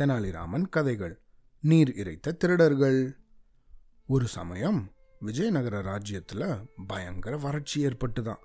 [0.00, 1.20] தெனாலிராமன் கதைகள்.
[1.60, 3.16] நீர் இறைத்த திருடர்கள்.
[4.06, 8.38] ஒரு சமயம் விஜயநகர ராஜ்யத்தில் பயங்கர வறட்சி ஏற்பட்டுதான்.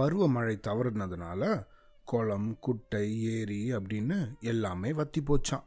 [0.00, 1.66] பருவமழை தவறுனதுனால
[2.04, 5.64] குளம் குட்டை ஏரி அப்படின்னு எல்லாமே வத்தி போச்சான்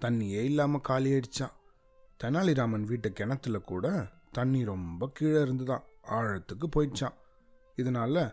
[0.00, 1.52] தண்ணியே இல்லாமல் காலியாயிடுச்சான்
[2.24, 7.14] தெனாலிராமன் வீட்டு கிணத்துல கூட தண்ணி ரொம்ப கீழே இருந்துதான் ஆழத்துக்கு போயிடுச்சான்
[7.76, 8.32] இதனால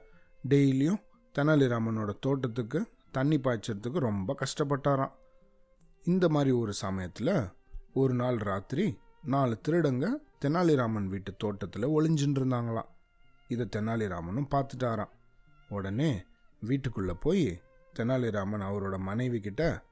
[0.49, 1.01] டெய்லியும்
[1.37, 5.19] தெனாலிராமனோட தோட்டத்துக்கு தண்ணி பாய்ச்சறதுக்கு ரொம்ப கஷ்டப்பட்டாராம்.
[6.03, 7.47] இந்த மாதிரி ஒரு சமயத்தில்
[7.93, 10.09] ஒரு நாள் ராத்திரி நாலு திருடங்க
[10.41, 12.87] தெனாலிராமன் வீட்டு தோட்டத்தில் ஒளிஞ்சுட்டு இருந்தாங்களாம்
[13.47, 15.09] இதை தெனாலிராமனும் பார்த்துட்டாராம்
[15.69, 16.23] உடனே
[16.61, 17.61] வீட்டுக்குள்ளே போய்
[17.95, 19.83] தெனாலிராமன் அவரோட மனைவி கிட்ட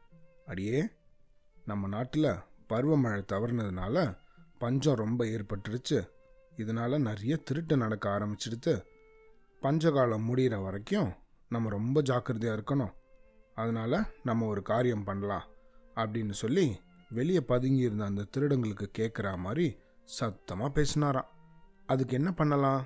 [0.46, 0.90] அடியே
[1.66, 2.30] நம்ம நாட்டில்
[2.70, 4.18] பருவமழை தவறுனதுனால
[4.58, 6.10] பஞ்சம் ரொம்ப ஏற்பட்டுருச்சு.
[6.58, 8.84] இதனால் நிறைய திருட்டு நடக்க ஆரம்பிச்சிடுத்து
[9.62, 11.14] பஞ்சகாலம் முடிகிற வரைக்கும்
[11.50, 12.94] நம்ம ரொம்ப ஜாக்கிரதையாக இருக்கணும்.
[13.56, 15.44] அதனால் நம்ம ஒரு காரியம் பண்ணலாம்.
[16.00, 21.30] அப்படின்னு சொல்லி வெளியே பதுங்கி இருந்த அந்த திருடங்களுக்கு கேட்குற மாதிரி சத்தமாக பேசினாராம்.
[21.86, 22.86] அதுக்கு என்ன பண்ணலாம்?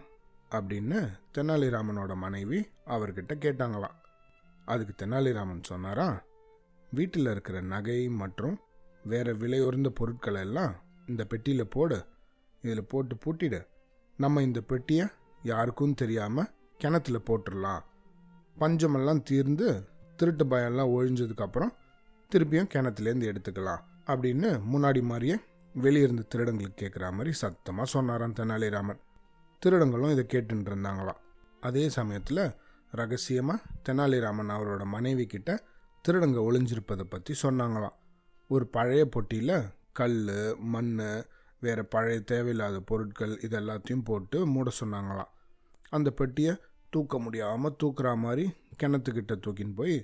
[0.49, 3.95] அப்படின்னு தெனாலிராமனோட மனைவி அவர்கிட்ட கேட்டாங்களாம்.
[4.65, 6.23] அதுக்கு தெனாலிராமன் சொன்னாரா
[6.91, 8.59] வீட்டில் இருக்கிற நகை மற்றும்
[9.05, 10.75] வேறு விலையுறந்த பொருட்களை எல்லாம்
[11.07, 12.05] இந்த பெட்டியில் போடு.
[12.61, 13.67] இதில் போட்டு பூட்டிடு.
[14.17, 15.07] நம்ம இந்த பெட்டியை
[15.43, 17.81] யாருக்கும் தெரியாமல் கிணத்துல போட்டுடலாம்
[18.59, 21.73] பஞ்சமெல்லாம் தீர்ந்து திருட்டு பயம்லாம் ஒழிஞ்சதுக்கப்புறம்
[22.31, 25.35] திருப்பியும் கிணத்துலேருந்து எடுத்துக்கலாம் அப்படின்னு முன்னாடி மாதிரியே
[25.75, 28.99] வெளியிருந்து திருடங்களுக்கு கேட்குற மாதிரி சத்தமாக சொன்னாராம் தெனாலிராமன்.
[29.61, 31.19] திருடங்களும் இதை கேட்டுட்டு இருந்தாங்களாம்.
[31.61, 32.43] அதே சமயத்தில்
[32.91, 35.51] ரகசியமாக தெனாலிராமன் அவரோட மனைவி கிட்ட
[36.05, 37.95] திருடங்க ஒளிஞ்சிருப்பதை பற்றி சொன்னாங்களாம்.
[38.49, 39.55] ஒரு பழைய பொட்டியில்
[39.99, 40.19] கல்
[40.73, 40.93] மண்
[41.59, 45.31] வேறு பழைய தேவையில்லாத பொருட்கள் இது எல்லாத்தையும் போட்டு மூட சொன்னாங்களாம்.
[45.89, 46.53] அந்த பெட்டியை
[46.89, 48.45] தூக்க முடியாமல் தூக்குற மாதிரி
[48.81, 49.95] கிணத்துக்கிட்ட தூக்கின்னு போய்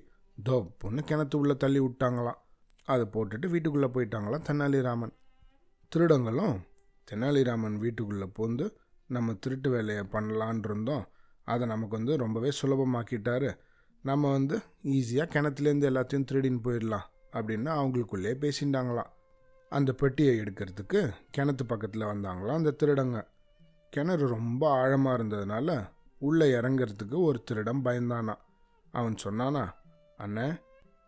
[0.46, 2.40] தொப்புன்னு கிணத்து உள்ளே தள்ளி விட்டாங்களாம்.
[2.86, 5.14] அதை போட்டுட்டு வீட்டுக்குள்ளே போயிட்டாங்களாம் தெனாலிராமன்
[5.92, 6.58] திருடங்களும்
[7.12, 8.74] தெனாலிராமன் வீட்டுக்குள்ளே பூந்து
[9.08, 11.08] நம்ம திருட்டு வேலையை பண்ணலான் இருந்தோம்.
[11.44, 13.58] அதை நமக்கு வந்து ரொம்பவே சுலபமாக்கிட்டாரு.
[14.02, 19.10] நம்ம வந்து ஈஸியாக கிணத்துலேருந்து எல்லாத்தையும் திருடின்னு போயிடலாம் அப்படின்னு அவங்களுக்குள்ளேயே பேசிட்டாங்களாம்
[19.70, 23.28] அந்த பெட்டியை எடுக்கிறதுக்கு கிணத்து பக்கத்தில் வந்தாங்களாம் அந்த திருடங்க.
[23.90, 25.90] கிணறு ரொம்ப ஆழமாக இருந்ததுனால
[26.20, 28.36] உள்ளே இறங்கிறதுக்கு ஒரு திருடன் பயந்தானா
[28.92, 29.64] அவன் சொன்னானா
[30.20, 30.48] அண்ணே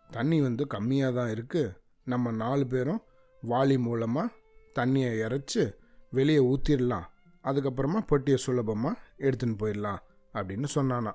[0.10, 3.02] தண்ணி வந்து கம்மியாக தான் இருக்குது நம்ம நாலு பேரும்
[3.44, 4.34] வாளி மூலமாக
[4.80, 5.64] தண்ணியை இறைச்சி
[6.10, 7.08] வெளியே ஊற்றிடலாம்
[7.46, 10.02] அதுக்கப்புறமா பெட்டியை சுலபமாக எடுத்துன்னு போயிடலாம்
[10.34, 11.14] அப்படின்னு சொன்னானா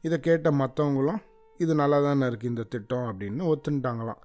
[0.00, 1.20] இதை கேட்ட மற்றவங்களும்
[1.58, 4.20] இது நல்லா தானே இருக்குது இந்த திட்டம் அப்படின்னு ஒத்துன்ட்டாங்களாம்.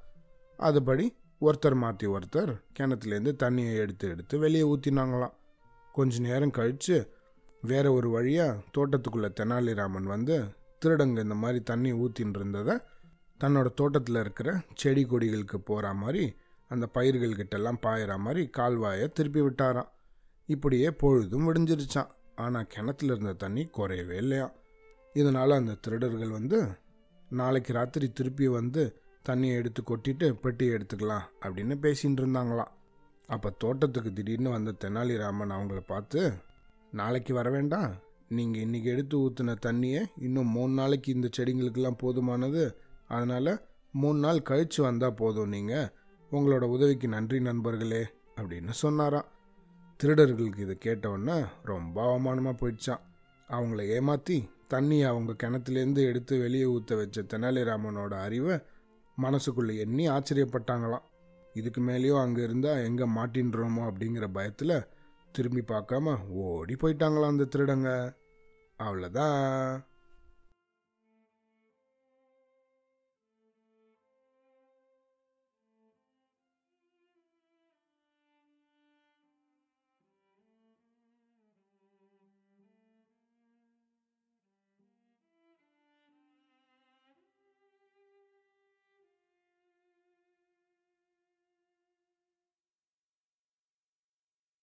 [0.59, 1.05] அதுபடி
[1.41, 5.35] ஒருத்தர் மாற்றி ஒருத்தர் கிணத்துலேருந்து தண்ணியை எடுத்து எடுத்து வெளியே ஊற்றினாங்களாம்
[5.91, 7.11] கொஞ்ச நேரம் கழித்து
[7.61, 10.55] வேற ஒரு வழியாக தோட்டத்துக்குள்ளே தெனாலிராமன் வந்து
[10.85, 12.75] திருடங்க இந்த மாதிரி தண்ணி ஊற்றின்னு இருந்ததை
[13.39, 16.23] தன்னோட தோட்டத்தில் இருக்கிற செடி கொடிகளுக்கு போகிற மாதிரி
[16.71, 19.91] அந்த பயிர்கள்கிட்டெல்லாம் பாயிற மாதிரி கால்வாயை திருப்பி விட்டாராம்.
[20.49, 24.47] இப்படியே பொழுதும் விடிஞ்சிருச்சான் ஆனால் கிணத்துல இருந்த தண்ணி குறையவே இல்லையா
[25.15, 26.57] இதனால் அந்த திருடர்கள் வந்து
[27.29, 28.83] நாளைக்கு ராத்திரி திருப்பி வந்து
[29.29, 32.73] தண்ணியை எடுத்து கொட்டிட்டு பெட்டியை எடுத்துக்கலாம் அப்படின்னு பேசிகிட்டு இருந்தாங்களாம்.
[33.29, 36.21] அப்போ தோட்டத்துக்கு திடீர்னு வந்த தெனாலிராமன் அவங்கள பார்த்து
[36.91, 37.91] நாளைக்கு வர வேண்டாம்.
[38.29, 42.63] நீங்கள் இன்றைக்கி எடுத்து ஊற்றின தண்ணியை இன்னும் மூணு நாளைக்கு இந்த செடிங்களுக்கெல்லாம் போதுமானது
[43.07, 43.51] அதனால்
[43.93, 45.91] மூணு நாள் கழித்து வந்தால் போதும் நீங்கள்
[46.31, 48.03] உங்களோட உதவிக்கு நன்றி நண்பர்களே
[48.35, 49.27] அப்படின்னு சொன்னாராம்.
[49.99, 53.03] திருடர்களுக்கு இதை கேட்டவுடனே ரொம்ப அவமானமாக போயிடுச்சான்
[53.49, 54.37] அவங்கள ஏமாற்றி
[54.73, 58.55] தண்ணியை அவங்க கிணத்துலேருந்து எடுத்து வெளியே ஊற்ற வச்ச தெனாலிராமனோட அறிவை
[59.17, 61.05] மனசுக்குள்ளே எண்ணி ஆச்சரியப்பட்டாங்களாம்.
[61.53, 64.77] இதுக்கு மேலேயோ அங்கே இருந்தால் எங்கே மாட்டின்றோமோ அப்படிங்கிற பயத்தில்
[65.31, 67.89] திரும்பி பார்க்காம ஓடி போயிட்டாங்களாம் அந்த திருடங்க.
[68.79, 69.86] அவ்வளோதான்